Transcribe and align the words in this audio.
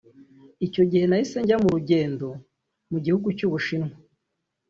Icyo 0.65 0.83
gihe 0.89 1.05
nahise 1.07 1.37
njya 1.43 1.57
mu 1.63 1.69
rugendo 1.75 2.25
mu 2.91 2.97
gihugu 3.03 3.27
cy’u 3.37 3.49
Bushinwa 3.53 3.95